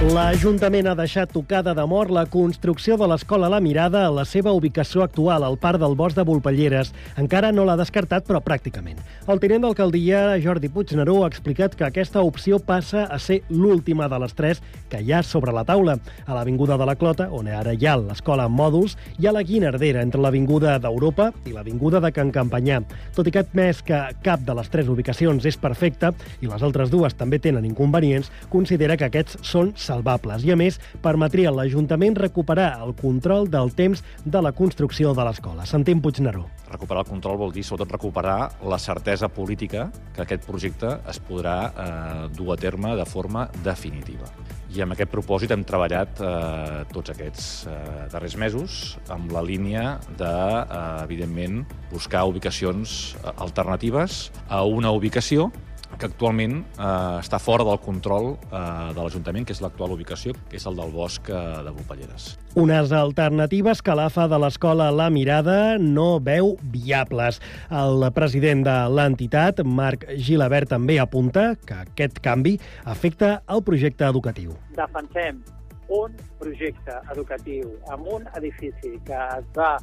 [0.00, 4.54] L'Ajuntament ha deixat tocada de mort la construcció de l'Escola La Mirada a la seva
[4.56, 6.94] ubicació actual, al Parc del Bosc de Volpelleres.
[7.20, 8.96] Encara no l'ha descartat, però pràcticament.
[9.28, 14.22] El tinent d'alcaldia, Jordi Puigneró, ha explicat que aquesta opció passa a ser l'última de
[14.22, 15.98] les tres que hi ha sobre la taula.
[16.24, 19.44] A l'Avinguda de la Clota, on ara hi ha l'escola en mòduls, hi ha la
[19.44, 22.80] Guinardera entre l'Avinguda d'Europa i l'Avinguda de Can Campanyà.
[23.12, 26.88] Tot i que admès que cap de les tres ubicacions és perfecta i les altres
[26.88, 32.16] dues també tenen inconvenients, considera que aquests són salvables i, a més, permetria a l'Ajuntament
[32.18, 35.66] recuperar el control del temps de la construcció de l'escola.
[35.66, 36.46] Sentim Puigneró.
[36.70, 38.38] Recuperar el control vol dir, sobretot, recuperar
[38.70, 44.30] la certesa política que aquest projecte es podrà eh, dur a terme de forma definitiva.
[44.70, 47.78] I amb aquest propòsit hem treballat eh, tots aquests eh,
[48.12, 48.76] darrers mesos
[49.10, 55.50] amb la línia de, eh, evidentment, buscar ubicacions eh, alternatives a una ubicació
[55.98, 56.86] que actualment eh,
[57.20, 58.60] està fora del control eh,
[58.94, 62.30] de l'Ajuntament, que és l'actual ubicació, que és el del bosc eh, de Volpelleres.
[62.60, 67.40] Unes alternatives que l'AFA de l'escola La Mirada no veu viables.
[67.70, 74.54] El president de l'entitat, Marc Gilabert, també apunta que aquest canvi afecta el projecte educatiu.
[74.76, 75.42] Defensem
[75.90, 79.74] un projecte educatiu amb un edifici que es va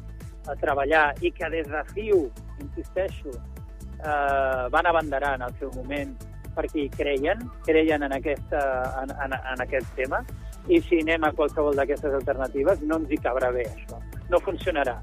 [0.48, 2.20] a treballar i que des de FIU,
[2.64, 3.34] insisteixo,
[3.98, 6.14] eh, van abanderar en el seu moment
[6.58, 8.60] perquè hi creien, creien en, aquesta,
[9.02, 10.24] en, en, en aquest tema,
[10.68, 14.00] i si anem a qualsevol d'aquestes alternatives no ens hi cabrà bé, això.
[14.28, 14.98] No funcionarà.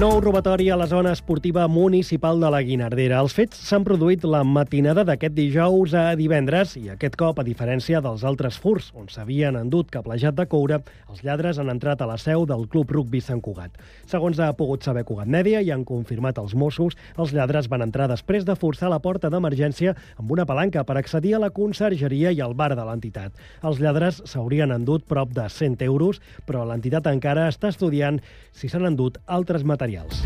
[0.00, 3.18] Nou robatori a la zona esportiva municipal de la Guinardera.
[3.20, 8.00] Els fets s'han produït la matinada d'aquest dijous a divendres i aquest cop, a diferència
[8.00, 10.78] dels altres furs, on s'havien endut cablejat de coure,
[11.12, 13.76] els lladres han entrat a la seu del Club Rugby Sant Cugat.
[14.08, 18.08] Segons ha pogut saber Cugat Mèdia i han confirmat els Mossos, els lladres van entrar
[18.08, 22.40] després de forçar la porta d'emergència amb una palanca per accedir a la consergeria i
[22.40, 23.36] al bar de l'entitat.
[23.60, 28.24] Els lladres s'haurien endut prop de 100 euros, però l'entitat encara està estudiant
[28.56, 30.22] si s'han endut altres materials materials.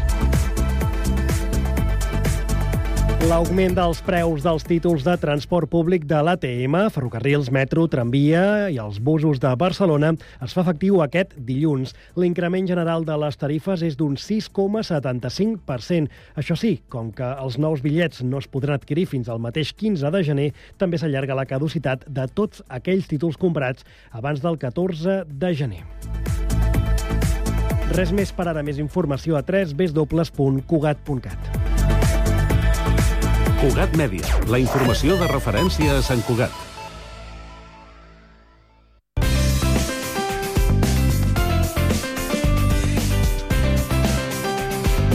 [3.25, 8.99] L'augment dels preus dels títols de transport públic de l'ATM, ferrocarrils, metro, tramvia i els
[9.01, 10.13] busos de Barcelona
[10.45, 11.95] es fa efectiu aquest dilluns.
[12.21, 16.13] L'increment general de les tarifes és d'un 6,75%.
[16.37, 20.13] Això sí, com que els nous bitllets no es podran adquirir fins al mateix 15
[20.13, 25.55] de gener, també s'allarga la caducitat de tots aquells títols comprats abans del 14 de
[25.57, 25.83] gener.
[27.95, 28.63] Res més per ara.
[28.67, 31.39] Més informació a www.cugat.cat.
[33.63, 36.53] Cugat Mèdia, la informació de referència a Sant Cugat.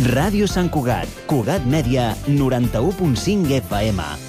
[0.09, 4.28] Ràdio Sant Cugat, Cugat Mèdia, 91.5 FM.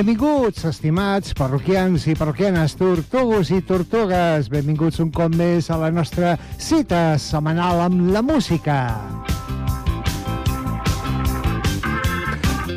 [0.00, 4.46] Benvinguts, estimats parroquians i parroquianes, tortugos i tortugues.
[4.48, 8.96] Benvinguts un cop més a la nostra cita setmanal amb la música.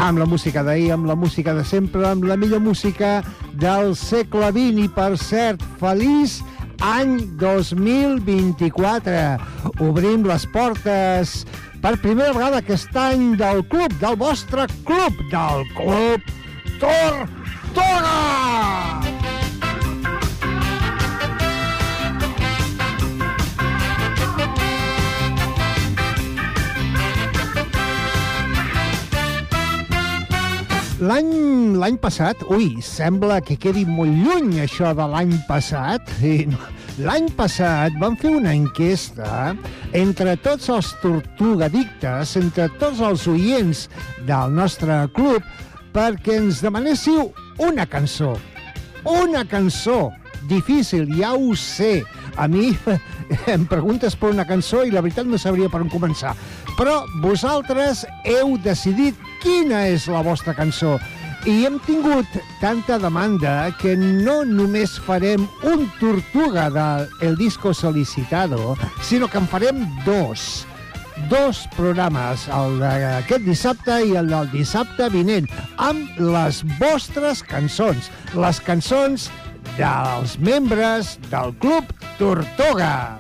[0.04, 3.24] Amb la música d'ahir, amb la música de sempre, amb la millor música
[3.56, 6.44] del segle XX i, per cert, feliç
[6.84, 9.40] any 2024.
[9.80, 11.48] Obrim les portes
[11.80, 16.43] per primera vegada aquest any del club, del vostre club, del club
[16.84, 18.18] Tortuga!
[31.04, 31.32] L'any
[31.80, 36.12] l'any passat, ui, sembla que quedi molt lluny això de l'any passat.
[37.08, 39.56] L'any passat vam fer una enquesta
[39.98, 43.88] entre tots els tortugadictes, entre tots els oients
[44.28, 45.48] del nostre club,
[45.94, 47.30] perquè ens demanéssiu
[47.62, 48.34] una cançó.
[49.06, 50.12] Una cançó.
[50.50, 52.04] Difícil, ja ho sé.
[52.36, 52.74] A mi
[53.54, 56.34] em preguntes per una cançó i la veritat no sabria per on començar.
[56.78, 60.98] Però vosaltres heu decidit quina és la vostra cançó.
[61.46, 62.28] I hem tingut
[62.62, 69.50] tanta demanda que no només farem un tortuga del El Disco Solicitado, sinó que en
[69.52, 70.64] farem dos.
[71.30, 75.48] Dos programes, el d'aquest dissabte i el del dissabte vinent,
[75.78, 79.28] amb les vostres cançons, les cançons
[79.78, 83.18] dels membres del Club Tortoga.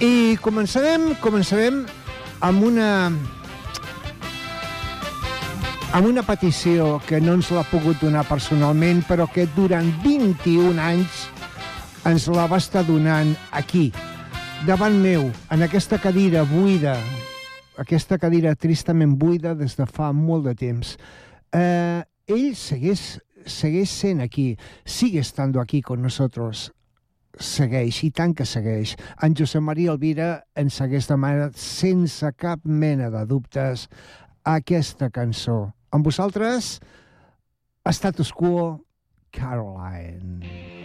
[0.00, 1.84] I començarem, començarem
[2.40, 2.90] amb una
[5.92, 11.24] amb una petició que no ens l'ha pogut donar personalment, però que durant 21 anys
[12.06, 13.88] ens la va estar donant aquí,
[14.68, 16.94] davant meu, en aquesta cadira buida,
[17.82, 20.94] aquesta cadira tristament buida des de fa molt de temps.
[21.58, 24.54] Eh, ell segueix, segueix sent aquí,
[24.84, 26.68] sigue estando aquí con nosotros,
[27.34, 28.94] segueix, i tant que segueix.
[29.26, 33.88] En Josep Maria Elvira ens hagués demanat sense cap mena de dubtes
[34.46, 35.72] aquesta cançó.
[35.90, 36.78] Amb vosaltres,
[37.90, 38.78] Status Quo,
[39.34, 40.79] Caroline.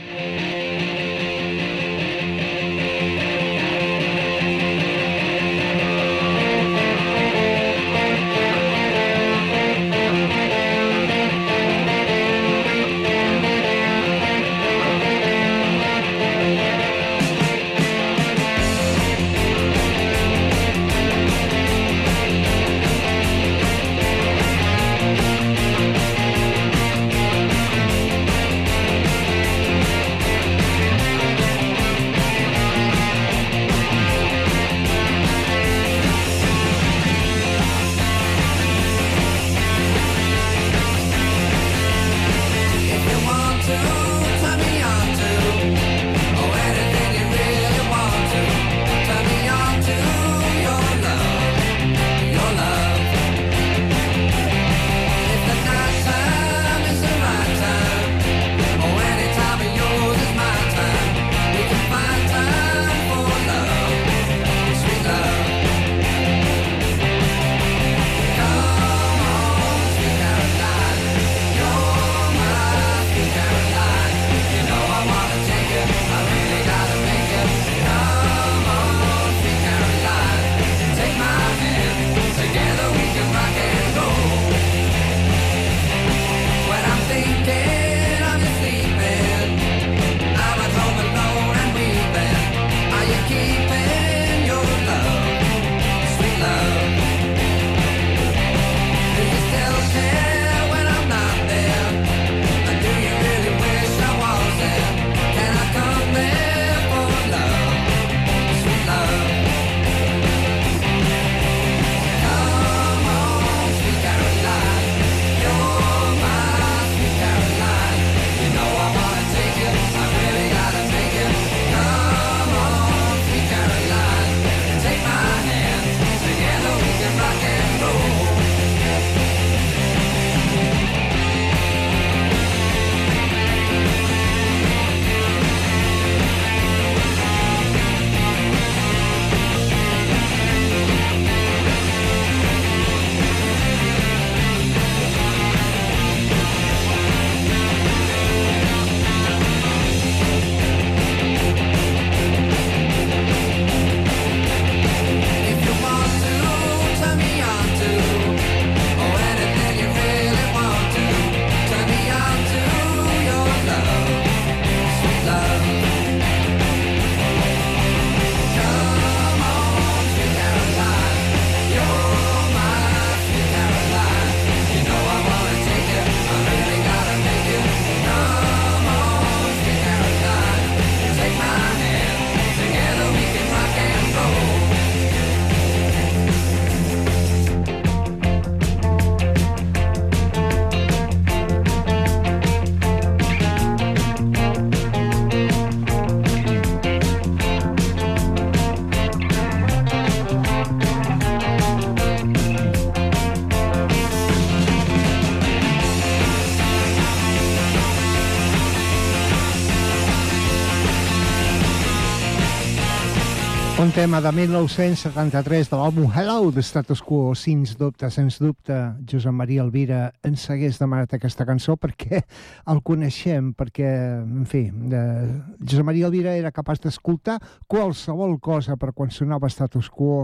[213.85, 218.73] Un tema de 1973 de l'àlbum Hello de Status Quo, sens dubte, sens dubte,
[219.05, 222.23] Josep Maria Elvira ens hagués demanat aquesta cançó perquè
[222.73, 223.91] el coneixem, perquè,
[224.23, 225.29] en fi, eh,
[225.61, 227.37] Josep Maria Elvira era capaç d'escoltar
[227.69, 230.23] qualsevol cosa per quan sonava Status Quo.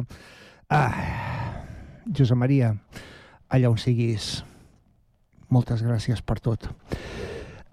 [0.65, 1.61] Ah,
[2.09, 2.73] Josep Maria,
[3.45, 4.39] allà on siguis,
[5.53, 6.71] moltes gràcies per tot.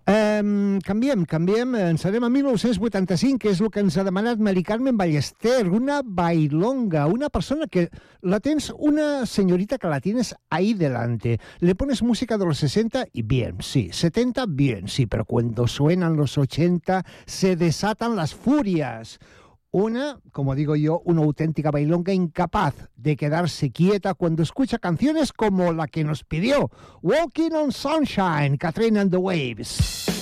[0.08, 1.74] Um, canviem, canviem.
[1.76, 5.98] Ens anem a 1985, que és el que ens ha demanat Mari Carmen Ballester, una
[6.00, 7.90] bailonga, una persona que
[8.22, 11.36] la tens, una señorita que la tienes ahí delante.
[11.60, 13.90] Le pones música de los 60 y bien, sí.
[13.92, 15.04] 70, bien, sí.
[15.04, 19.18] Pero cuando suenan los 80, se desatan las furias.
[19.70, 25.74] Una, como digo yo, una auténtica bailonga incapaz de quedarse quieta cuando escucha canciones como
[25.74, 26.70] la que nos pidió,
[27.02, 30.17] Walking on Sunshine, Katrina and the Waves.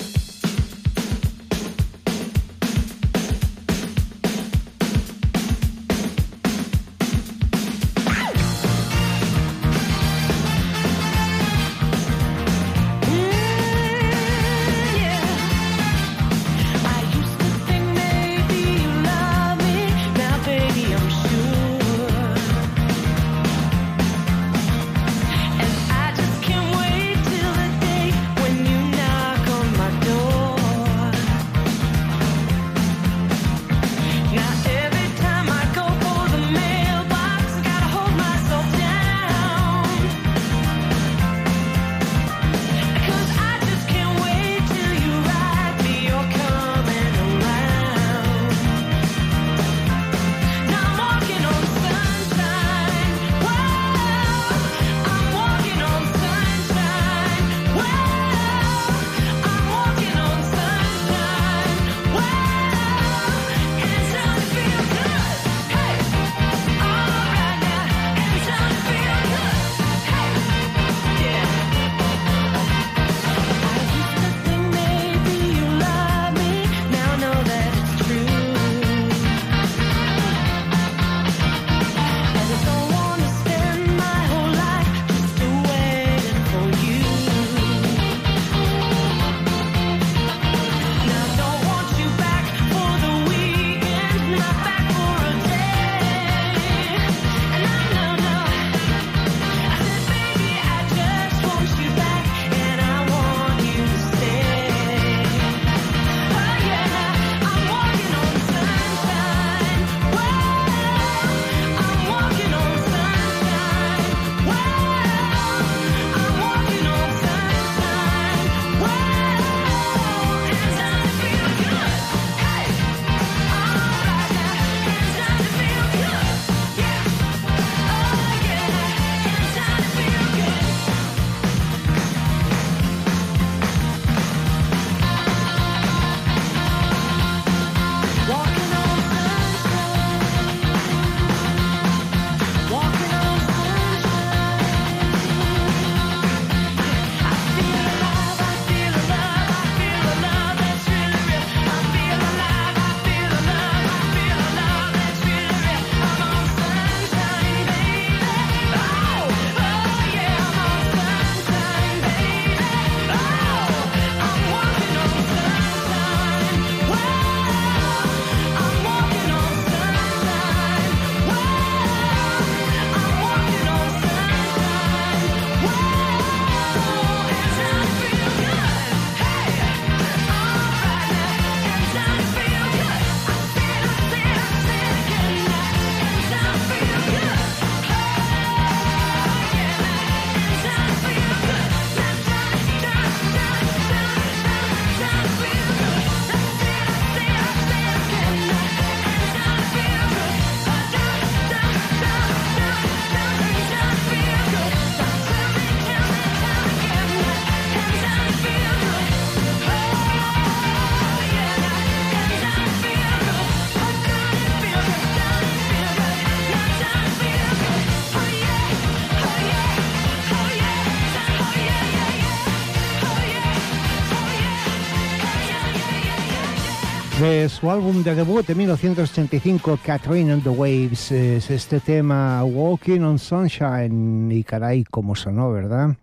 [227.47, 233.03] De su álbum de debut de 1985, Catherine and the Waves, es este tema Walking
[233.03, 234.33] on Sunshine.
[234.33, 235.97] Y caray, cómo sonó, ¿verdad?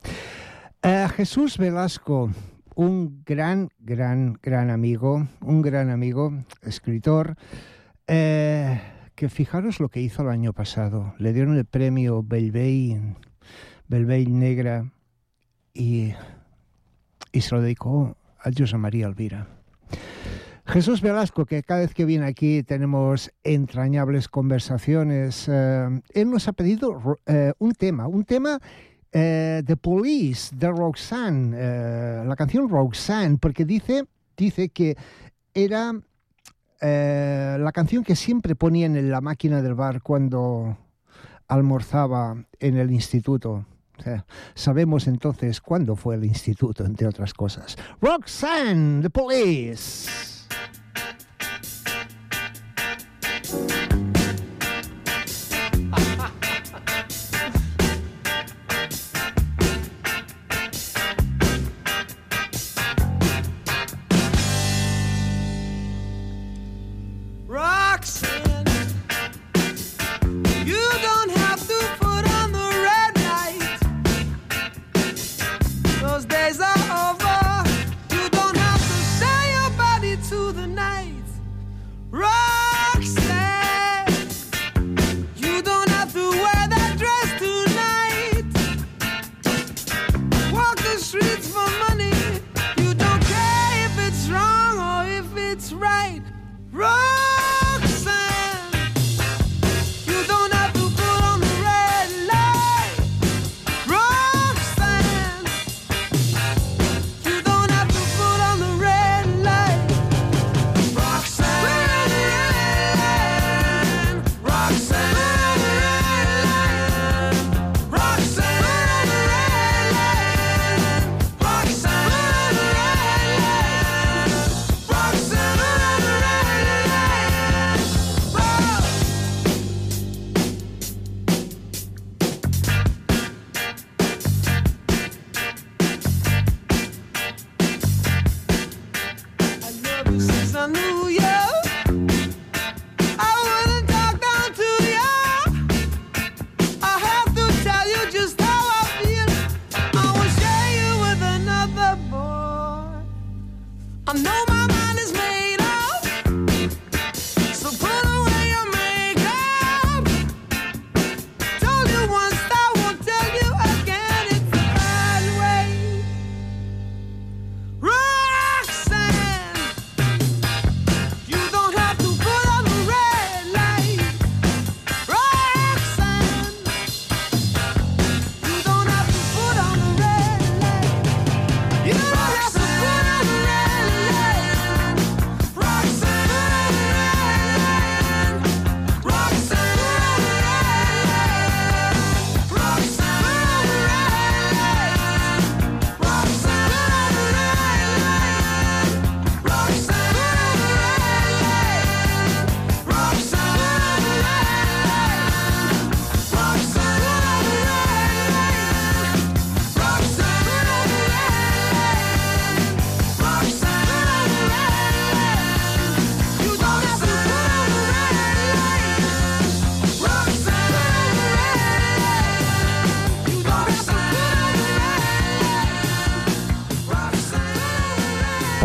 [0.81, 2.31] Eh, Jesús Velasco,
[2.75, 6.31] un gran, gran, gran amigo, un gran amigo,
[6.61, 7.35] escritor,
[8.07, 8.79] eh,
[9.13, 11.13] que fijaros lo que hizo el año pasado.
[11.17, 13.01] Le dieron el premio Belvey,
[13.89, 14.89] Belvey Negra,
[15.73, 16.13] y,
[17.33, 19.45] y se lo dedicó a José María Elvira.
[20.65, 26.53] Jesús Velasco, que cada vez que viene aquí tenemos entrañables conversaciones, eh, él nos ha
[26.53, 28.59] pedido eh, un tema, un tema
[29.11, 34.05] eh, The Police de Roxanne, eh, la canción Roxanne, porque dice,
[34.37, 34.95] dice que
[35.53, 35.93] era
[36.81, 40.77] la canción que siempre ponían en la máquina del bar cuando
[41.47, 43.65] almorzaba en el instituto.
[44.53, 47.77] Sabemos entonces cuándo fue el instituto, entre otras cosas.
[48.01, 50.42] Roxanne, The Police.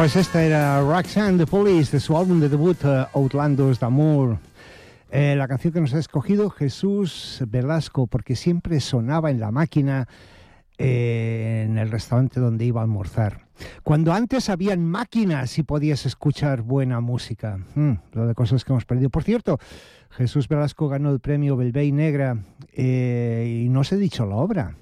[0.08, 4.38] Pues esta era Roxanne the Police de su álbum de debut eh, Outlandos d'Amour.
[5.10, 10.08] Eh, la canción que nos ha escogido Jesús Velasco, porque siempre sonaba en la máquina
[10.78, 13.48] eh, en el restaurante donde iba a almorzar.
[13.82, 17.58] Cuando antes habían máquinas y podías escuchar buena música.
[17.74, 19.10] Mm, lo de cosas que hemos perdido.
[19.10, 19.58] Por cierto,
[20.08, 22.34] Jesús Velasco ganó el premio Belvey Negra
[22.72, 24.74] eh, y no os he dicho la obra.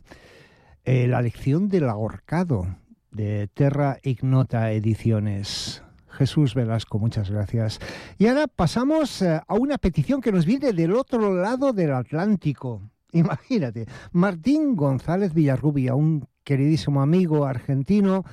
[0.84, 2.68] La lección del ahorcado
[3.16, 5.82] de Terra Ignota Ediciones.
[6.10, 7.80] Jesús Velasco, muchas gracias.
[8.18, 12.82] Y ahora pasamos eh, a una petición que nos viene del otro lado del Atlántico.
[13.12, 18.24] Imagínate, Martín González Villarrubia, un queridísimo amigo argentino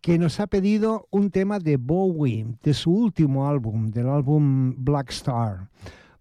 [0.00, 5.10] que nos ha pedido un tema de Bowie, de su último álbum, del álbum Black
[5.10, 5.68] Star.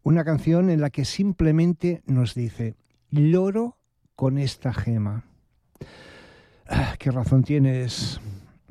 [0.01, 2.75] Una canción en la que simplemente nos dice,
[3.11, 3.77] lloro
[4.15, 5.25] con esta gema.
[6.69, 8.19] Ah, ¿Qué razón tienes,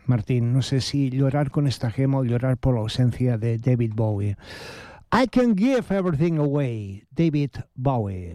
[0.06, 0.52] Martín?
[0.52, 4.36] No sé si llorar con esta gema o llorar por la ausencia de David Bowie.
[5.12, 8.34] I can give everything away, David Bowie.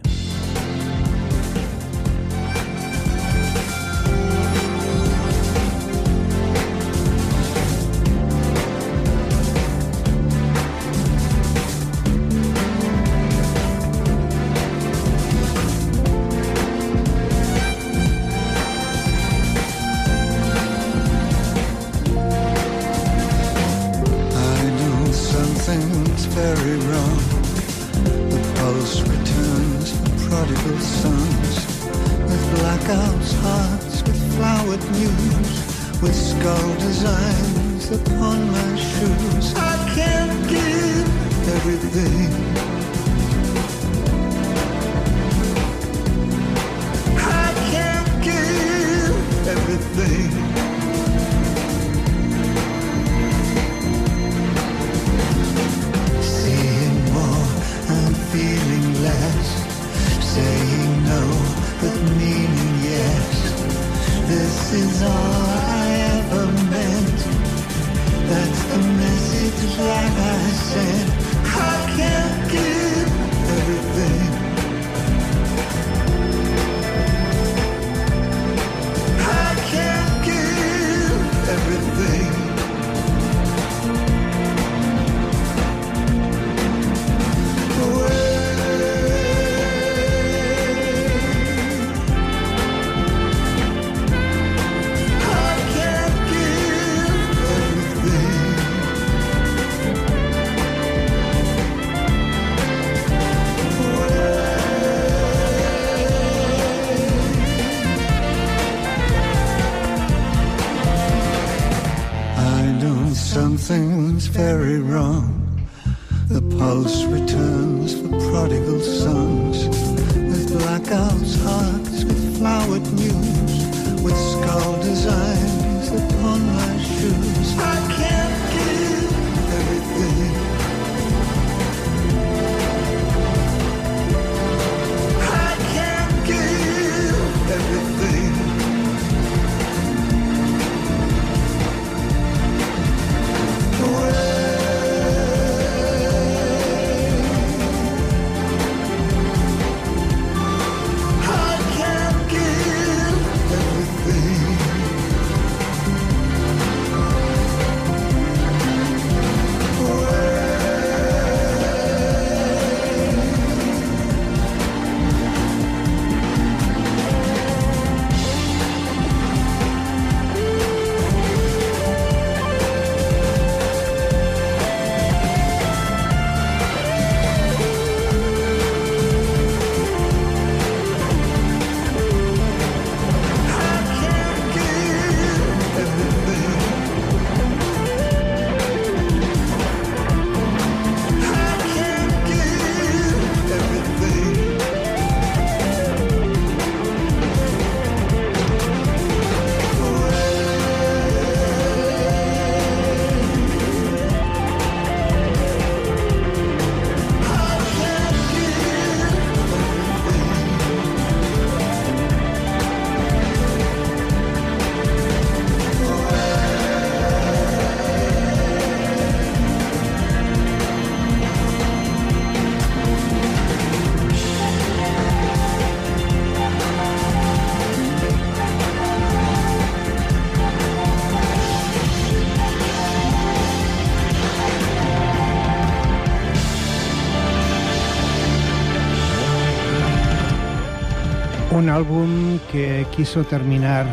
[241.62, 243.86] Un álbum que quiso terminar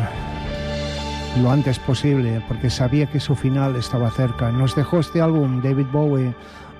[1.40, 4.50] lo antes posible porque sabía que su final estaba cerca.
[4.50, 6.34] Nos dejó este álbum David Bowie,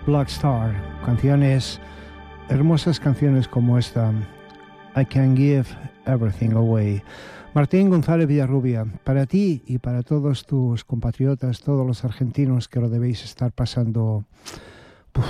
[0.05, 0.75] Black Star,
[1.07, 1.81] canciones,
[2.49, 4.13] hermosas canciones como esta,
[4.97, 5.65] I Can Give
[6.07, 7.01] Everything Away.
[7.55, 12.89] Martín González Villarrubia, para ti y para todos tus compatriotas, todos los argentinos que lo
[12.89, 14.25] debéis estar pasando,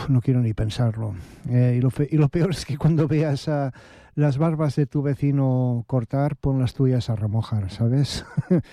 [0.08, 1.14] no quiero ni pensarlo.
[1.50, 3.74] Eh, y, lo y lo peor es que cuando veas a
[4.20, 8.24] las barbas de tu vecino cortar, pon las tuyas a remojar, ¿sabes?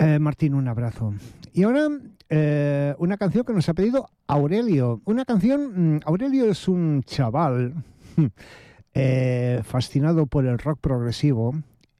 [0.00, 1.12] Eh, Martín, un abrazo.
[1.52, 1.88] Y ahora
[2.28, 5.02] eh, una canción que nos ha pedido Aurelio.
[5.06, 7.74] Una canción, mm, Aurelio es un chaval
[8.94, 11.52] eh, fascinado por el rock progresivo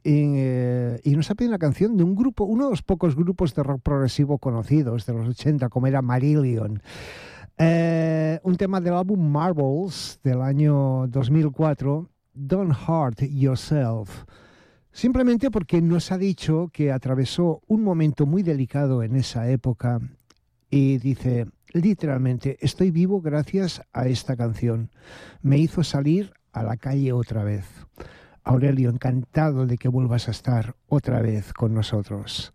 [0.05, 3.53] y, y nos ha pedido una canción de un grupo, uno de los pocos grupos
[3.57, 6.81] de rock progresivo conocidos de los 80, como era Marillion.
[7.59, 14.25] Un tema del álbum Marbles del año 2004, Don't Hurt Yourself.
[14.93, 20.01] Simplemente porque nos ha dicho que atravesó un momento muy delicado en esa época
[20.71, 24.91] y dice, literalmente, estoy vivo gracias a esta canción.
[25.43, 27.65] Me hizo salir a la calle otra vez.
[28.45, 32.53] Aurelio, encantado de que vuelvas a estar otra vez con nosotros.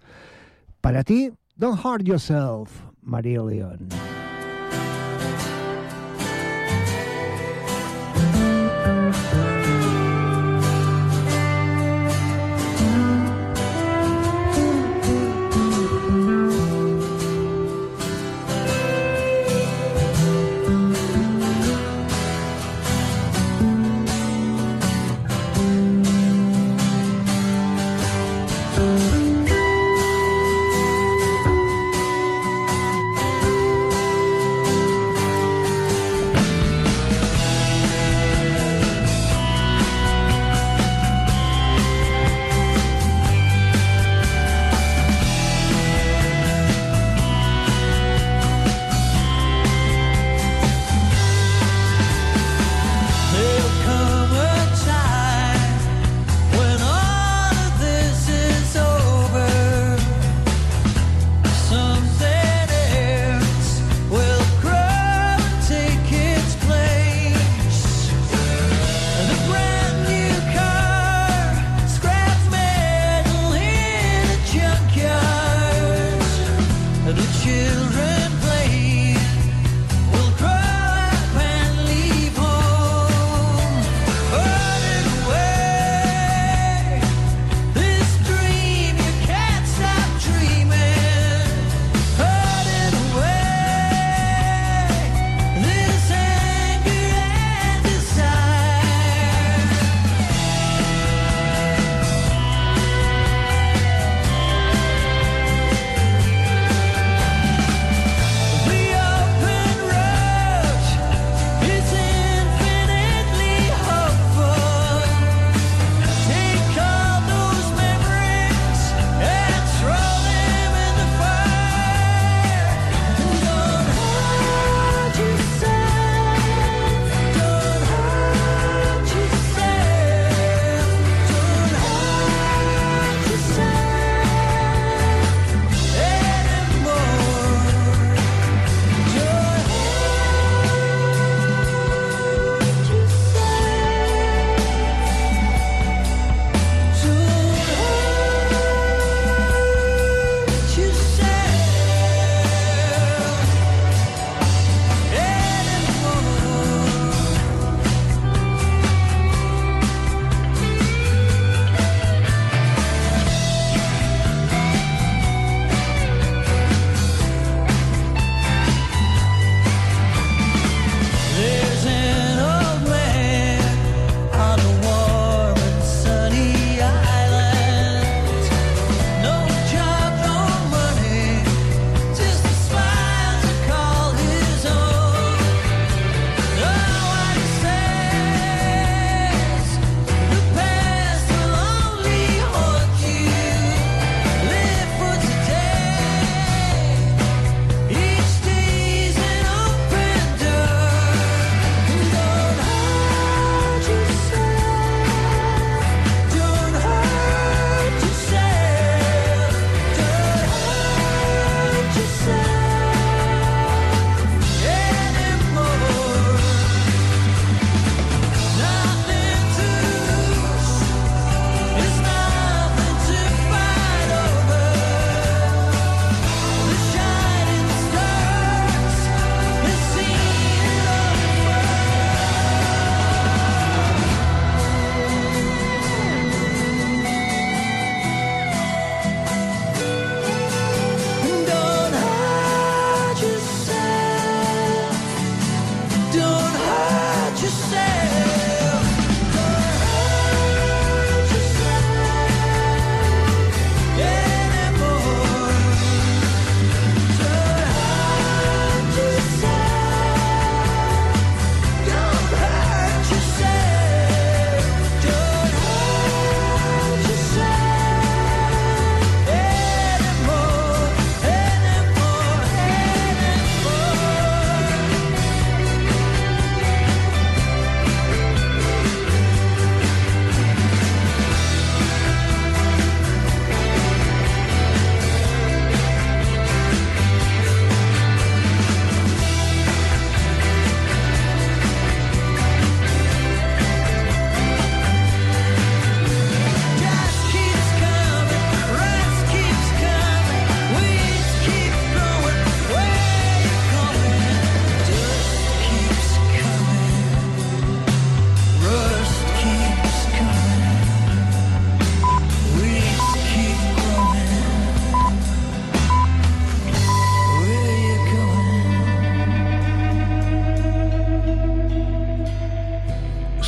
[0.81, 3.89] Para ti, Don't Hurt Yourself, Marillion.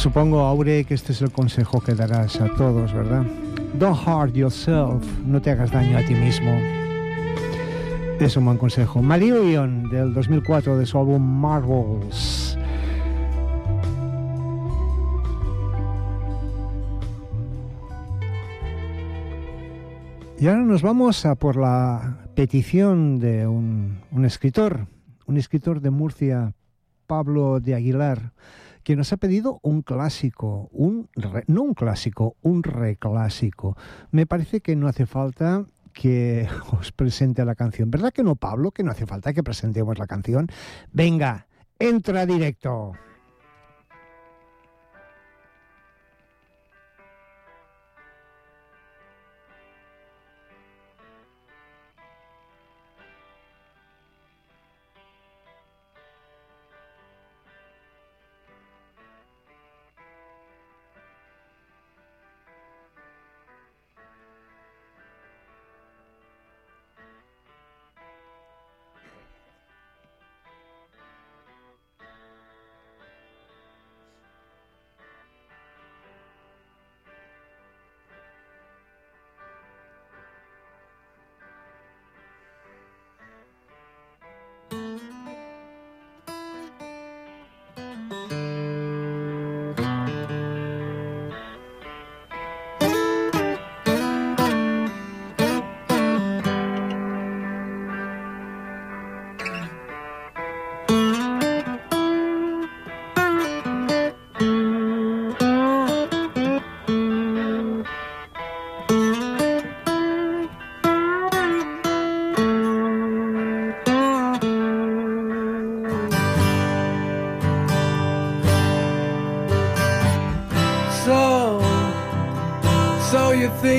[0.06, 3.26] Supongo, Aure, que este es el consejo que darás a todos, ¿verdad?
[3.80, 6.52] Don't hurt yourself, no te hagas daño a ti mismo.
[8.20, 9.02] Es un buen consejo.
[9.02, 12.56] Marillion, del 2004, de su álbum Marvels.
[20.38, 24.86] Y ahora nos vamos a por la petición de un, un escritor,
[25.26, 26.54] un escritor de Murcia,
[27.08, 28.34] Pablo de Aguilar,
[28.86, 33.76] que nos ha pedido un clásico, un re- no un clásico, un reclásico.
[34.12, 36.48] Me parece que no hace falta que
[36.80, 37.90] os presente la canción.
[37.90, 38.70] ¿Verdad que no, Pablo?
[38.72, 40.48] Que no hace falta que presentemos la canción.
[40.94, 41.48] Venga,
[41.80, 42.94] entra directo.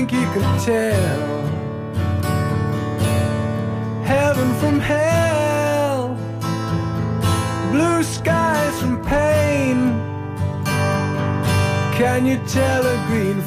[0.08, 1.46] Think you could tell
[4.04, 6.14] heaven from hell,
[7.72, 9.76] blue skies from pain?
[11.96, 13.40] Can you tell a green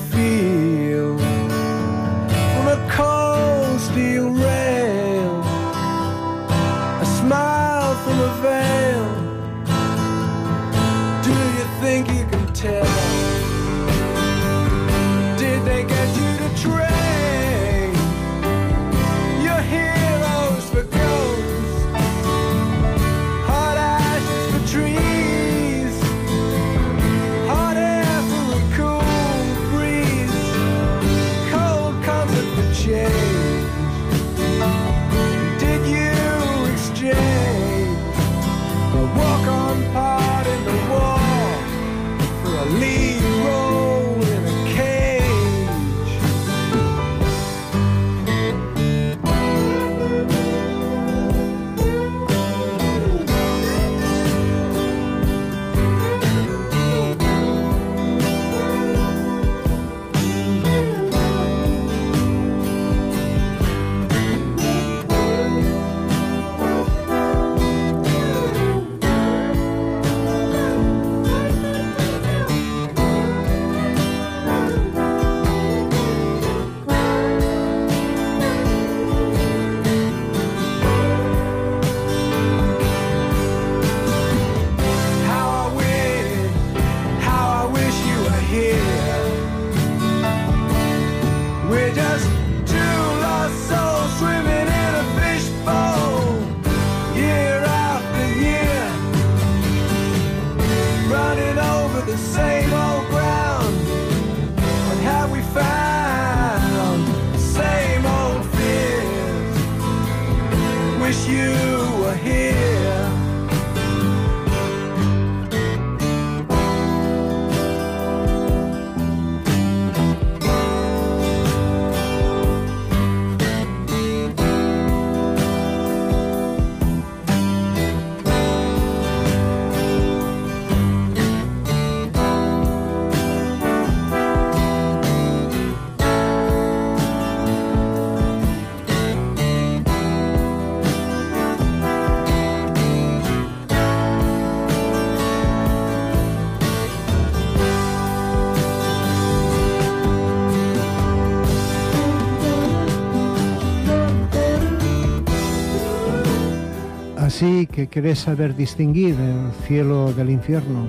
[157.80, 160.86] que querés saber distinguir el cielo del infierno.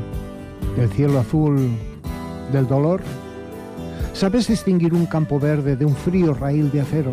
[0.76, 1.70] del cielo azul
[2.52, 3.00] del dolor?
[4.12, 7.12] ¿Sabes distinguir un campo verde de un frío raíl de acero?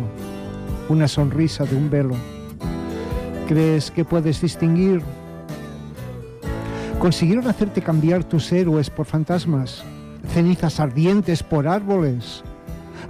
[0.88, 2.16] Una sonrisa de un velo.
[3.46, 5.00] ¿Crees que puedes distinguir?
[6.98, 9.84] ¿Consiguieron hacerte cambiar tus héroes por fantasmas?
[10.34, 12.42] ¿Cenizas ardientes por árboles?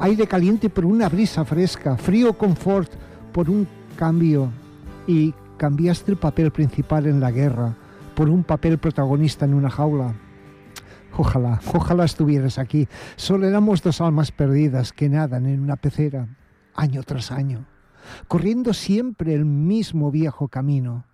[0.01, 1.97] ¿Aire caliente por una brisa fresca?
[1.97, 2.93] ¿Frío confort
[3.33, 3.67] por un
[3.97, 4.51] cambio?
[5.07, 7.77] ¿Y cambiaste el papel principal en la guerra
[8.15, 10.15] por un papel protagonista en una jaula?
[11.17, 12.89] Ojalá, ojalá estuvieras aquí.
[13.17, 16.29] Solo éramos dos almas perdidas que nadan en una pecera,
[16.75, 17.67] año tras año,
[18.29, 21.05] corriendo siempre el mismo viejo camino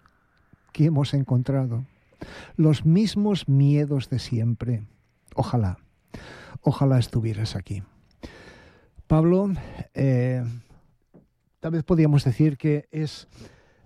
[0.73, 1.87] que hemos encontrado,
[2.57, 4.87] los mismos miedos de siempre.
[5.35, 5.79] Ojalá,
[6.61, 7.83] ojalá estuvieras aquí.
[9.07, 9.53] Pablo,
[9.95, 10.43] eh,
[11.61, 13.29] tal vez podríamos decir que es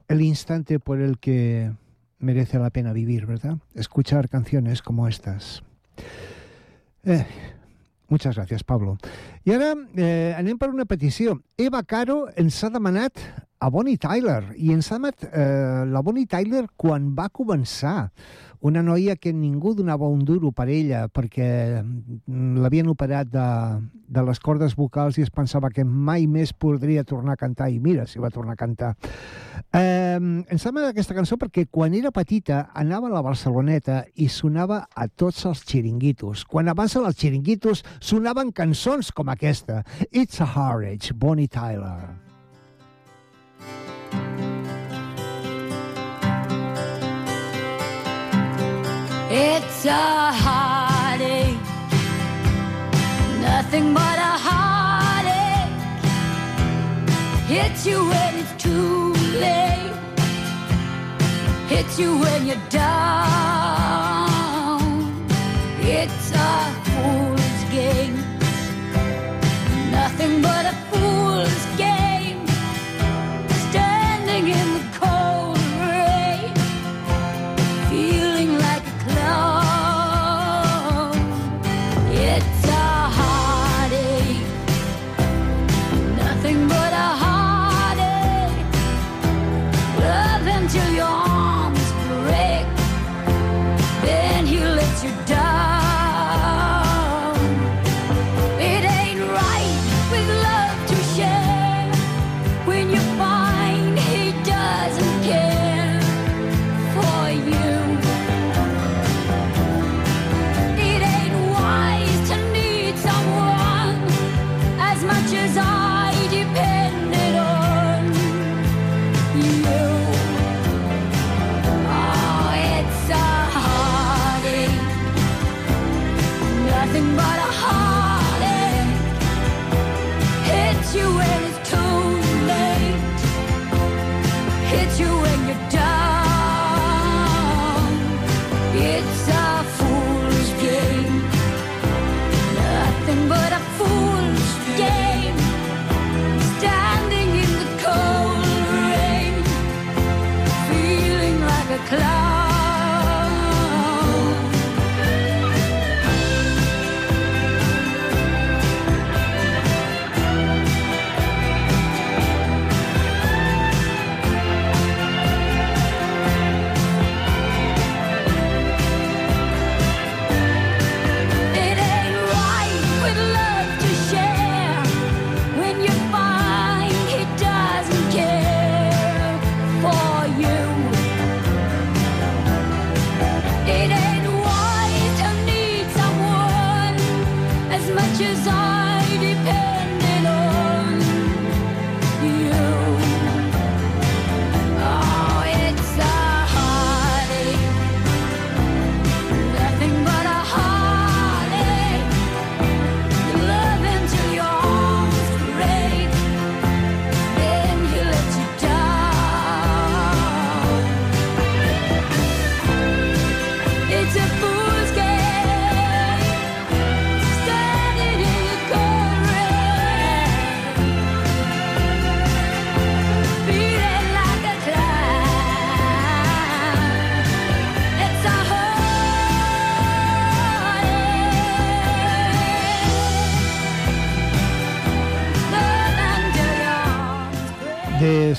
[0.08, 1.70] el instante por el que
[2.18, 3.58] merece la pena vivir, ¿verdad?
[3.74, 5.62] Escuchar canciones como estas.
[7.04, 7.26] Eh,
[8.08, 8.98] muchas gràcies, Pablo.
[9.44, 11.40] I ara eh, anem una petició.
[11.56, 13.16] Eva Caro ens ha demanat
[13.60, 17.30] a Bonnie Tyler, i ens ha demanat eh, la Bonnie Tyler quan va.
[18.60, 21.48] Una noia que ningú donava un duro per ella perquè
[21.82, 23.46] mm, l'havien operat de,
[24.08, 27.78] de les cordes vocals i es pensava que mai més podria tornar a cantar, i
[27.78, 28.94] mira si va tornar a cantar.
[29.72, 34.84] Eh, ha demanat aquesta cançó perquè quan era petita anava a la Barceloneta i sonava
[34.94, 36.46] a tots els xiringuitos.
[36.48, 39.84] Quan abans als xiringuitos sonaven cançons com aquesta.
[40.10, 42.27] It's a Heartache, Bonnie Tyler.
[49.30, 51.60] It's a heartache,
[53.42, 55.76] nothing but a heartache.
[57.46, 59.92] Hits you when it's too late,
[61.68, 63.20] hits you when you're down.
[65.82, 68.16] It's a fool's game,
[69.90, 70.87] nothing but a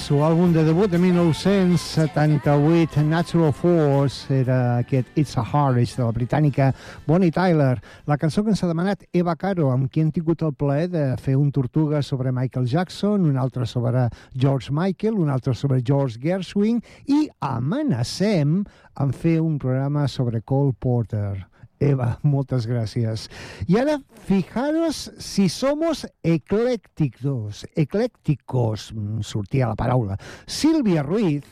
[0.09, 6.03] de su àlbum de debut de 1978, Natural Force, era aquest It's a Heart, de
[6.03, 6.73] la britànica
[7.05, 7.79] Bonnie Tyler.
[8.07, 11.15] La cançó que ens ha demanat Eva Caro, amb qui hem tingut el plaer de
[11.21, 16.17] fer un tortuga sobre Michael Jackson, un altre sobre George Michael, un altre sobre George
[16.23, 18.65] Gershwin, i amenacem
[18.99, 21.48] en fer un programa sobre Cole Porter.
[21.79, 23.27] Eva, moltes gràcies.
[23.67, 30.17] I ara, fijaros si somos eclécticos, eclécticos, mm, sortia la paraula.
[30.45, 31.45] Sílvia Ruiz,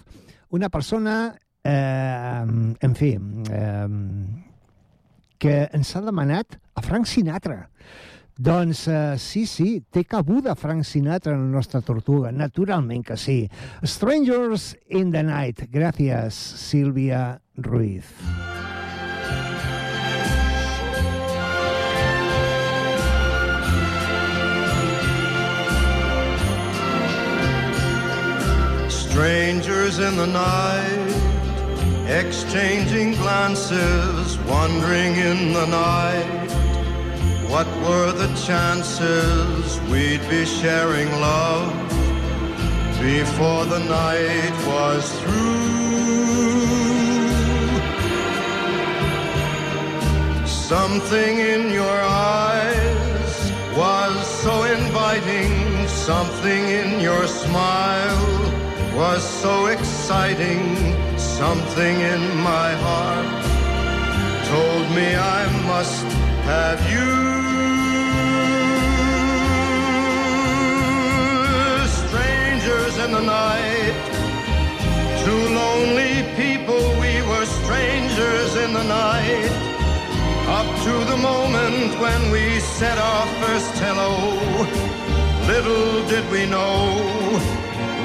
[0.50, 2.46] una persona, eh,
[2.80, 3.18] en fi,
[3.52, 3.88] eh,
[5.38, 7.70] que ens ha demanat a Frank Sinatra.
[8.38, 13.40] Doncs eh, sí, sí, té cabuda Frank Sinatra en la nostra tortuga, naturalment que sí.
[13.82, 15.66] Strangers in the Night.
[15.74, 18.57] Gràcies, Sílvia Ruiz.
[29.18, 31.10] Strangers in the night,
[32.08, 36.52] exchanging glances, wandering in the night.
[37.50, 41.74] What were the chances we'd be sharing love
[43.02, 45.66] before the night was through?
[50.46, 52.02] Something in your
[52.38, 58.47] eyes was so inviting, something in your smile
[58.98, 60.76] was so exciting,
[61.20, 63.46] something in my heart
[64.48, 66.08] told me I must
[66.50, 67.12] have you.
[72.02, 73.98] Strangers in the night,
[75.24, 79.52] two lonely people, we were strangers in the night.
[80.58, 84.14] Up to the moment when we said our first hello,
[85.46, 87.67] little did we know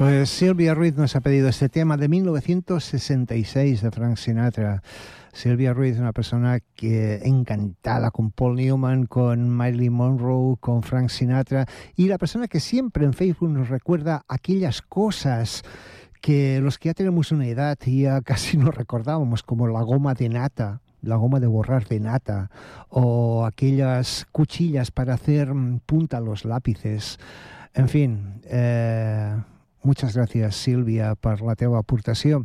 [0.00, 4.82] Pues Silvia Ruiz nos ha pedido este tema de 1966 de Frank Sinatra.
[5.34, 11.66] Silvia Ruiz, una persona que encantada con Paul Newman, con Marilyn Monroe, con Frank Sinatra,
[11.96, 15.64] y la persona que siempre en Facebook nos recuerda aquellas cosas
[16.22, 20.30] que los que ya tenemos una edad ya casi no recordábamos, como la goma de
[20.30, 22.50] nata, la goma de borrar de nata,
[22.88, 27.18] o aquellas cuchillas para hacer mm, punta a los lápices.
[27.74, 29.36] En fin, eh,
[29.82, 32.44] Muchas gràcies, Sílvia, per la teva aportació.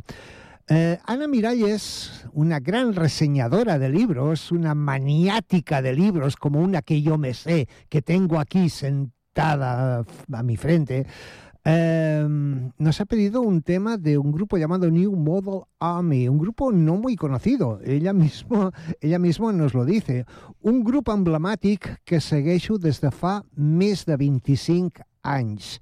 [0.68, 7.02] Eh, Ana Miralles, una gran reseñadora de libros, una maniática de libros, como una que
[7.02, 11.06] yo me sé, que tengo aquí sentada a mi frente,
[11.68, 12.26] eh,
[12.78, 16.96] nos ha pedido un tema de un grupo llamado New Model Army, un grupo no
[16.96, 17.80] muy conocido.
[17.84, 18.70] Ella mismo,
[19.00, 20.26] ella mismo nos lo dice.
[20.60, 25.80] Un grup emblemàtic que segueixo des de fa més de 25 anys.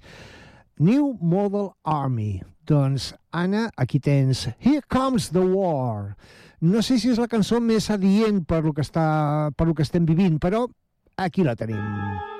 [0.77, 2.43] New Model Army.
[2.67, 6.17] Doncs, Anna, aquí tens Here Comes the War.
[6.59, 9.87] No sé si és la cançó més adient per lo que, està, per lo que
[9.87, 10.65] estem vivint, però
[11.15, 11.79] aquí la tenim.
[11.79, 12.34] Today,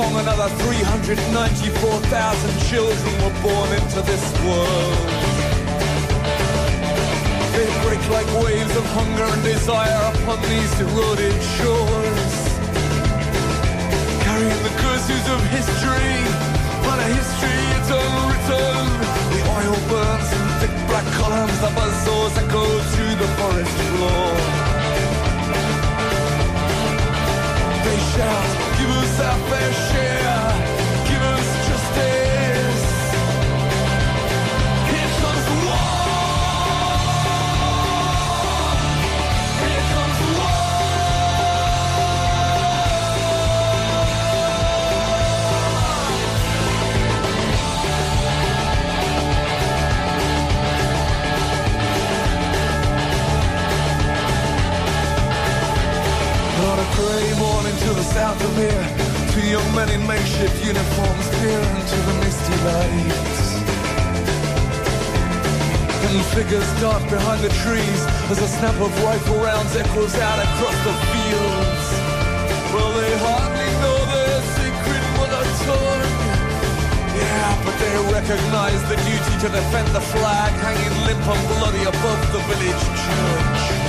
[0.00, 5.08] song, another 394,000 children were born into this world.
[7.54, 12.34] They break like waves of hunger and desire upon these eroded shores.
[14.24, 16.16] Carrying the curses of history,
[16.90, 18.84] on a history it's unwritten.
[19.34, 22.64] The oil burns in thick black columns, the buzzsaws echo
[22.96, 24.69] to the forest floor.
[27.90, 28.40] fait cher,
[28.76, 30.79] qui vous a
[58.38, 58.86] to of here,
[59.34, 63.42] two men in makeshift uniforms peer into the misty lights.
[66.06, 68.00] And figures dart behind the trees
[68.30, 71.86] as a snap of rifle rounds echoes out across the fields.
[72.70, 76.14] Well, they hardly know their secret mother tongue.
[77.18, 82.20] Yeah, but they recognize the duty to defend the flag hanging limp and bloody above
[82.32, 83.79] the village church.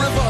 [0.00, 0.23] River,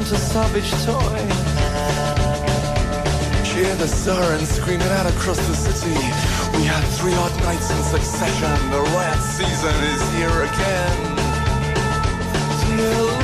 [0.00, 1.20] into savage toy.
[3.52, 5.92] Hear the sirens screaming out across the city.
[6.56, 8.70] We had three odd nights in succession.
[8.70, 11.16] The riot season is here again.
[12.64, 13.19] Dear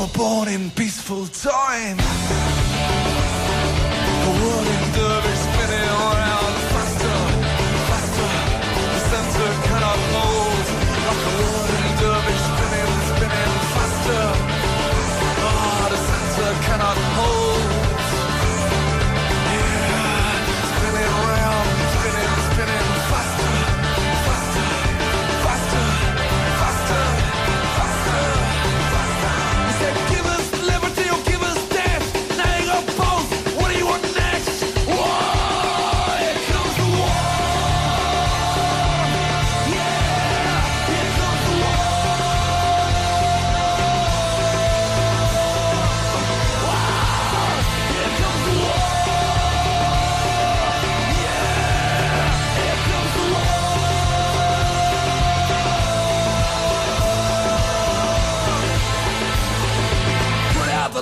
[0.00, 2.19] were born in peaceful time.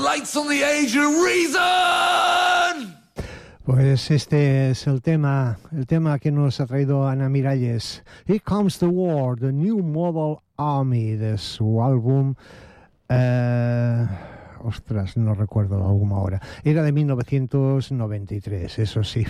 [0.08, 2.96] Lights on the age of reason!
[3.64, 8.02] Pues este es el tema, el tema que nos ha traído Ana Miralles.
[8.26, 12.34] Here Comes the War, the New Model Army, de su álbum.
[13.10, 14.06] eh,
[14.64, 16.40] ostras, no recuerdo el álbum ahora.
[16.64, 19.26] Era de 1993, eso sí.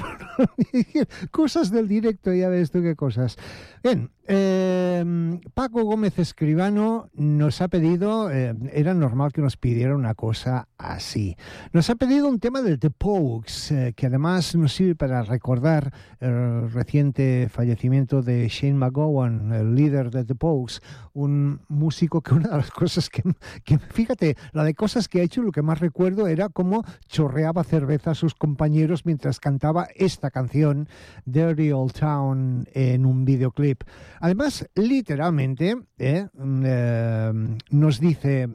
[1.32, 3.36] cosas del directo, ya ves tú qué cosas.
[3.82, 10.14] Bien, eh, Paco Gómez Escribano nos ha pedido, eh, era normal que nos pidiera una
[10.14, 11.34] cosa así.
[11.72, 15.94] Nos ha pedido un tema del The Pogues, eh, que además nos sirve para recordar
[16.20, 20.82] el reciente fallecimiento de Shane McGowan, el líder de The Pogues,
[21.14, 23.22] un músico que una de las cosas que,
[23.64, 27.64] que, fíjate, la de cosas que ha hecho, lo que más recuerdo era cómo chorreaba
[27.64, 30.86] cerveza a sus compañeros mientras cantaba esta canción,
[31.24, 33.84] Dirty Old Town, en un videoclip.
[34.20, 37.32] Además, literalmente, eh, eh,
[37.70, 38.48] nos dice,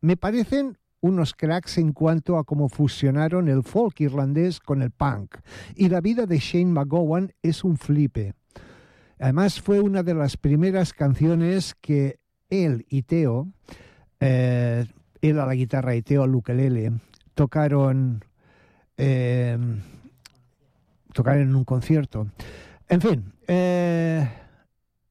[0.00, 5.36] me parecen unos cracks en cuanto a cómo fusionaron el folk irlandés con el punk.
[5.76, 8.34] Y la vida de Shane McGowan es un flipe.
[9.20, 12.18] Además fue una de las primeras canciones que
[12.50, 13.48] él y Teo,
[14.20, 14.86] eh,
[15.20, 16.92] él a la guitarra y Teo al ukelele,
[17.34, 18.24] tocaron,
[21.12, 22.26] tocaron en un concierto.
[22.88, 23.32] En fin,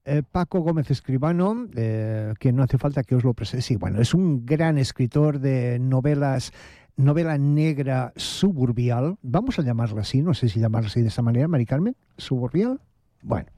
[0.09, 3.61] eh, Paco Gómez Escribano, eh, que no hace falta que os lo presente.
[3.61, 6.53] Sí, bueno, es un gran escritor de novelas,
[6.95, 9.17] novela negra suburbial.
[9.21, 11.97] Vamos a llamarla así, no sé si llamarla así de esa manera, Mari Carmen.
[12.17, 12.79] Suburbial.
[13.21, 13.49] Bueno.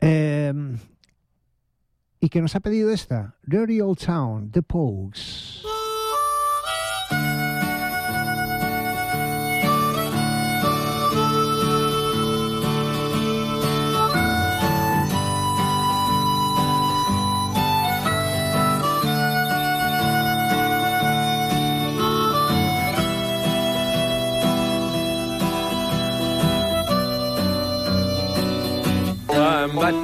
[0.00, 0.54] Eh,
[2.20, 5.62] y que nos ha pedido esta, Dirty Old Town, The Pogues.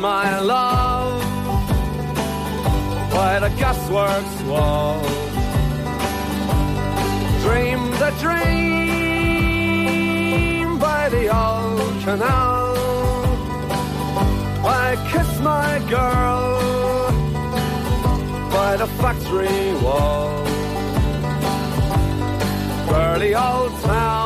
[0.03, 1.23] My love
[3.13, 5.01] by the gasworks wall.
[7.45, 8.49] Dreamed a dream
[10.81, 12.75] by the old canal.
[14.85, 16.59] I kissed my girl
[18.51, 20.31] by the factory wall.
[22.89, 24.22] Dirty old town,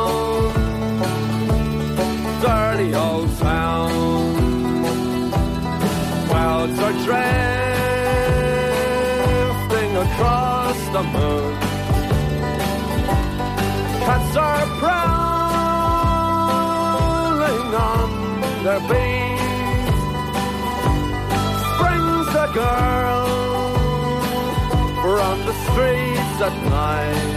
[14.38, 15.74] Are prowling
[17.74, 18.10] on
[18.64, 19.38] their beat.
[21.72, 23.26] Springs a girl
[25.00, 27.34] from the streets at night.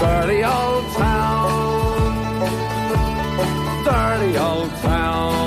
[0.00, 2.12] Dirty old town,
[3.84, 5.39] dirty old town.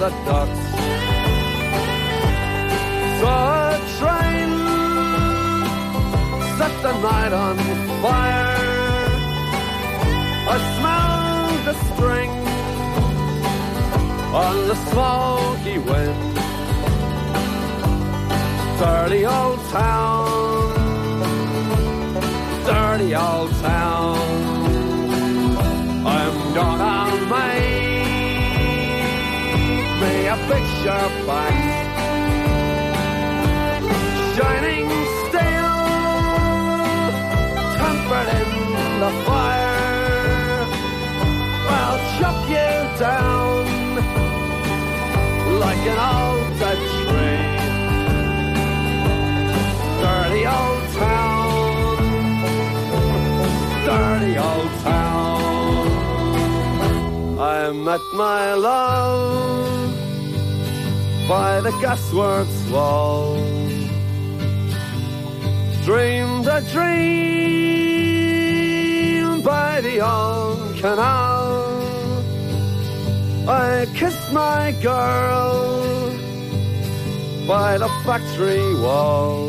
[0.00, 0.64] The docks.
[3.20, 4.50] Saw a train
[6.56, 7.56] set the night on
[8.00, 8.56] fire.
[10.52, 12.30] I smelled the string
[14.44, 16.34] on the smoky wind.
[18.80, 20.72] Dirty old town,
[22.64, 24.16] dirty old town.
[26.06, 27.79] I'm gonna make
[30.30, 31.54] a picture box
[34.36, 34.88] Shining
[35.22, 35.76] steel
[37.76, 38.50] Tempered in
[39.02, 40.62] the fire.
[41.78, 42.72] I'll chop you
[43.06, 43.64] down
[45.62, 47.46] Like an old dead tree.
[50.02, 51.98] Dirty old town.
[53.84, 55.80] Dirty old town.
[57.40, 59.69] I met my love
[61.30, 63.36] by the gasworks wall.
[65.84, 66.90] Dreamed a dream
[69.42, 71.48] by the old canal.
[73.48, 76.10] I kissed my girl
[77.46, 79.48] by the factory wall.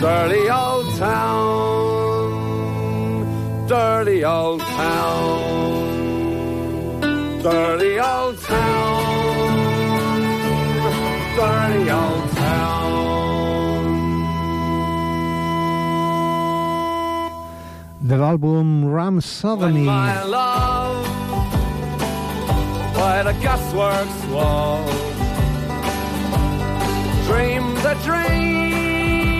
[0.00, 1.90] Dirty old town
[3.70, 5.60] dirty old town.
[7.40, 8.19] Dirty old
[11.70, 13.84] Dirty old town.
[18.00, 19.84] De l'àlbum Ram Sodomy.
[19.84, 21.06] My love
[22.96, 24.82] by the gasworks wall.
[27.28, 29.30] Dreamed a dream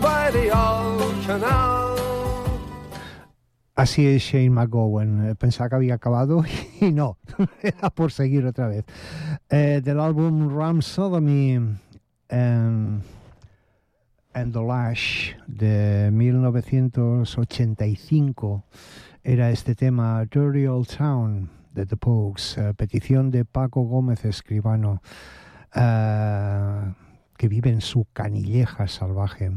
[0.00, 1.88] by the old canal.
[3.76, 5.30] Así es Shane McGowan.
[5.30, 6.44] Eh, Pensaba que había acabado
[6.80, 7.16] y no,
[7.62, 8.84] era por seguir otra vez.
[9.50, 13.02] Eh, del álbum Ram Sodomy and,
[14.34, 18.66] and the Lash de 1985
[19.22, 21.48] era este tema Dirty Old Town.
[21.78, 25.00] de The Pogues, eh, petición de Paco Gómez Escribano,
[25.74, 26.94] eh,
[27.36, 29.52] que vive en su canilleja salvaje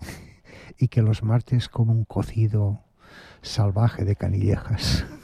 [0.78, 2.82] y que los martes come un cocido
[3.40, 5.06] salvaje de canillejas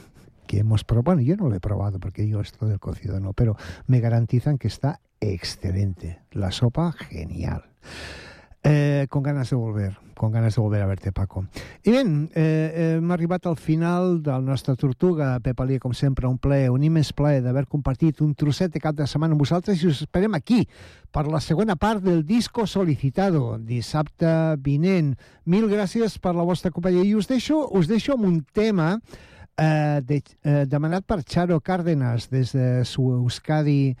[0.49, 1.03] que hemos probado.
[1.03, 4.57] Bueno, yo no lo he probado porque yo esto del cocido no, pero me garantizan
[4.57, 6.21] que está excelente.
[6.31, 7.65] La sopa, genial.
[8.63, 11.45] Eh, con ganes de volver, con ganes de volver a verte, Paco.
[11.83, 15.39] I bé, eh, eh, hem arribat al final del nostre Tortuga.
[15.39, 18.97] Pep Alier, com sempre, un plaer, un immens plaer d'haver compartit un trosset de cap
[18.97, 20.63] de setmana amb vosaltres i us esperem aquí
[21.13, 25.13] per la segona part del disco solicitado, dissabte vinent.
[25.45, 28.95] Mil gràcies per la vostra companyia i us deixo, us deixo amb un tema
[29.59, 33.95] eh, de, eh, demanat per Charo Cárdenas des de su Euskadi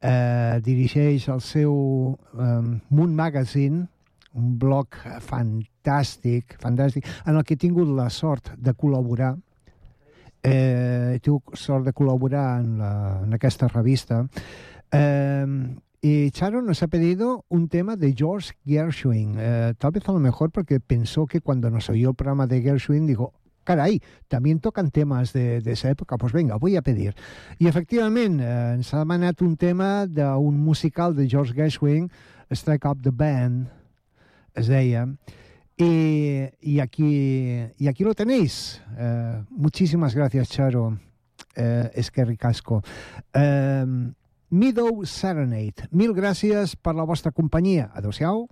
[0.00, 3.86] eh, dirigeix el seu eh, Moon Magazine
[4.32, 9.34] un blog fantàstic, fantàstic, en el que he tingut la sort de col·laborar.
[10.42, 12.92] Eh, he tingut sort de col·laborar en, la,
[13.22, 14.24] en aquesta revista.
[14.90, 19.36] Eh, y Charo nos ha pedido un tema de George Gershwin.
[19.38, 22.60] Eh, tal vez a lo mejor porque pensó que cuando nos oyó el programa de
[22.60, 23.34] Gershwin, digo,
[23.64, 27.14] caray, también tocan temas de, de esa época, pues venga, voy a pedir.
[27.58, 32.10] I efectivament, eh, ens ha demanat un tema d'un musical de George Gershwin,
[32.50, 33.68] Strike Up the Band,
[34.54, 35.08] es deia,
[35.76, 38.80] y, y, aquí, y aquí lo tenéis.
[38.98, 40.98] Eh, muchísimas gracias, Charo.
[41.56, 42.82] Eh, es que ricasco.
[43.32, 44.12] Eh,
[44.52, 45.88] Meadow Serenade.
[45.90, 47.88] Mil gràcies per la vostra companyia.
[47.96, 48.48] Adéu-siau.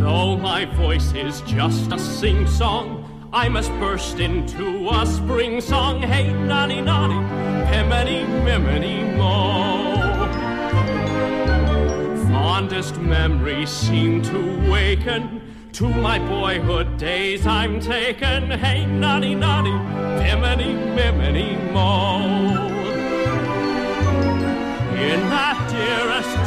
[0.00, 6.00] Though my voice is just a sing song, I must burst into a spring song.
[6.00, 7.20] Hey, noddy, noddy,
[7.70, 10.00] piminy, miminy, mo.
[12.32, 15.42] Fondest memories seem to waken.
[15.72, 18.50] To my boyhood days I'm taken.
[18.50, 19.76] Hey, noddy, noddy,
[20.24, 22.22] piminy, miminy, mo.
[24.96, 26.39] In that dearest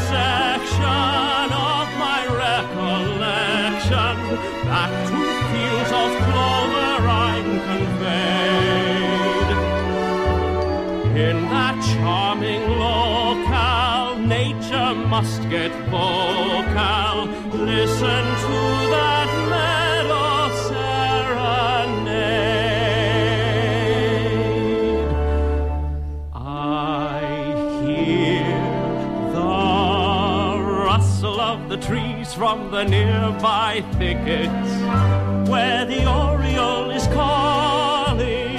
[15.20, 17.16] must get vocal.
[17.72, 18.60] Listen to
[18.96, 21.94] that mellow serenade.
[26.34, 27.22] I
[27.86, 28.58] hear
[29.38, 29.54] the
[30.88, 34.72] rustle of the trees from the nearby thickets
[35.48, 38.58] where the oriole is calling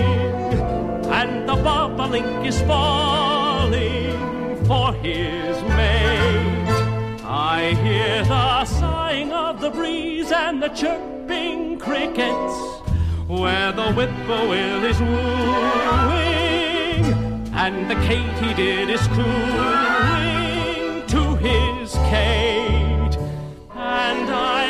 [1.19, 5.54] and the bobolink is falling for his.
[7.65, 12.57] I hear the sighing of the breeze and the chirping crickets
[13.27, 15.15] where the whippoorwill is wooing
[17.55, 23.17] and the katydid is cooing to his Kate.
[23.75, 24.64] And I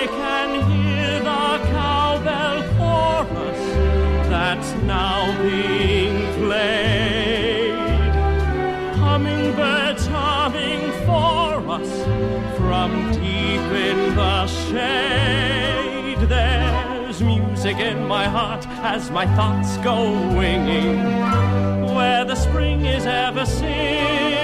[9.44, 16.18] Hummingbirds humming for us from deep in the shade.
[16.26, 20.96] There's music in my heart as my thoughts go winging,
[21.94, 24.43] where the spring is ever singing